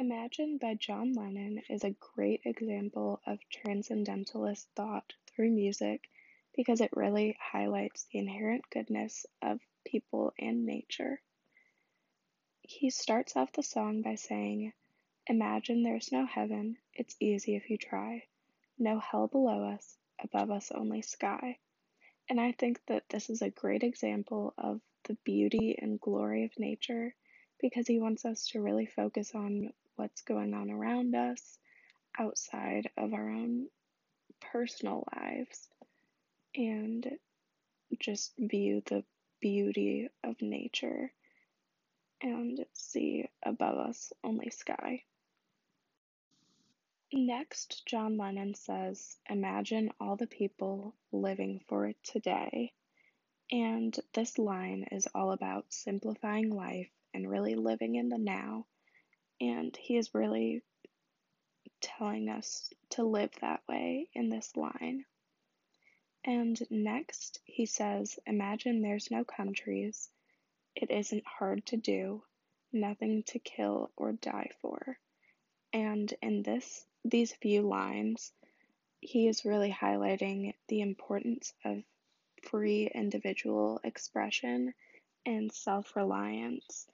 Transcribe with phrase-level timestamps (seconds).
[0.00, 6.08] Imagine by John Lennon is a great example of transcendentalist thought through music
[6.54, 11.20] because it really highlights the inherent goodness of people and nature.
[12.62, 14.72] He starts off the song by saying,
[15.26, 18.22] Imagine there's no heaven, it's easy if you try.
[18.78, 21.58] No hell below us, above us only sky.
[22.28, 26.56] And I think that this is a great example of the beauty and glory of
[26.56, 27.16] nature
[27.60, 31.58] because he wants us to really focus on what's going on around us
[32.16, 33.66] outside of our own
[34.40, 35.68] personal lives
[36.54, 37.18] and
[37.98, 39.02] just view the
[39.40, 41.12] beauty of nature
[42.22, 45.02] and see above us only sky.
[47.12, 52.72] Next, John Lennon says, Imagine all the people living for it today.
[53.50, 58.66] And this line is all about simplifying life and really living in the now
[59.40, 60.62] and he is really
[61.80, 65.04] telling us to live that way in this line.
[66.24, 70.10] And next, he says, Imagine there's no countries.
[70.74, 72.22] It isn't hard to do,
[72.72, 74.98] nothing to kill or die for.
[75.72, 78.32] And in this these few lines,
[79.00, 81.82] he is really highlighting the importance of
[82.42, 84.74] free individual expression
[85.24, 86.88] and self reliance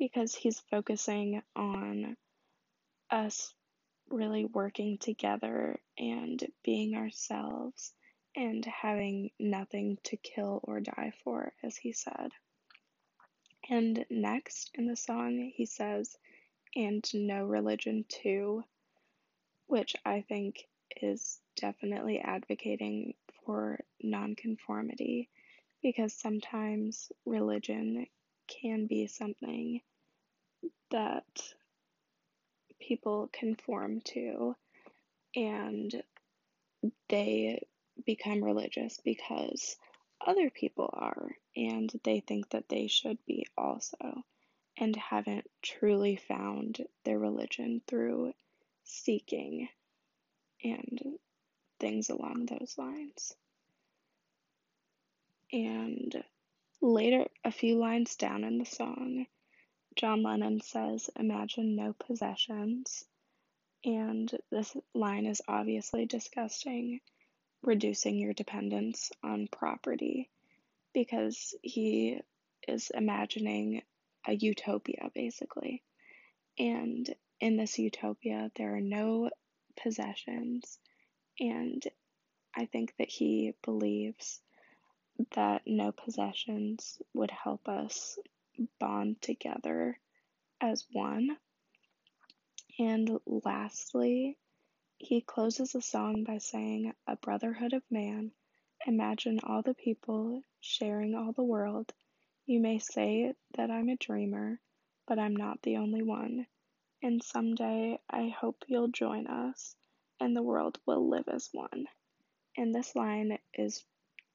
[0.00, 2.16] because he's focusing on
[3.10, 3.54] us
[4.08, 7.92] really working together and being ourselves
[8.34, 12.30] and having nothing to kill or die for, as he said.
[13.68, 16.16] And next in the song, he says,
[16.74, 18.64] and no religion too,
[19.66, 20.66] which I think
[21.02, 25.28] is definitely advocating for nonconformity
[25.82, 28.06] because sometimes religion
[28.50, 29.80] can be something
[30.90, 31.24] that
[32.80, 34.54] people conform to
[35.36, 36.02] and
[37.08, 37.62] they
[38.04, 39.76] become religious because
[40.26, 44.24] other people are and they think that they should be also
[44.78, 48.32] and haven't truly found their religion through
[48.84, 49.68] seeking
[50.64, 51.00] and
[51.78, 53.34] things along those lines.
[55.52, 56.22] And
[56.80, 59.26] later, a few lines down in the song,
[59.96, 63.04] John Lennon says, Imagine no possessions.
[63.84, 67.00] And this line is obviously disgusting,
[67.62, 70.30] reducing your dependence on property
[70.92, 72.20] because he
[72.68, 73.82] is imagining
[74.26, 75.82] a utopia basically.
[76.58, 77.08] And
[77.40, 79.30] in this utopia, there are no
[79.82, 80.78] possessions.
[81.38, 81.82] And
[82.54, 84.40] I think that he believes
[85.34, 88.18] that no possessions would help us
[88.78, 89.98] bond together
[90.60, 91.36] as one.
[92.78, 94.38] And lastly,
[94.98, 98.32] he closes the song by saying, A brotherhood of man,
[98.86, 101.92] imagine all the people sharing all the world.
[102.46, 104.60] You may say that I'm a dreamer,
[105.06, 106.46] but I'm not the only one.
[107.02, 109.74] And someday I hope you'll join us
[110.20, 111.86] and the world will live as one.
[112.56, 113.82] And this line is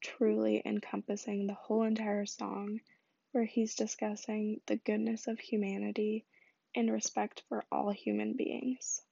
[0.00, 2.80] truly encompassing the whole entire song
[3.32, 6.24] where he's discussing the goodness of humanity
[6.74, 9.02] and respect for all human beings.